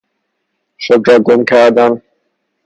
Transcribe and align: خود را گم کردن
خود 0.85 1.07
را 1.09 1.19
گم 1.19 1.45
کردن 1.45 2.01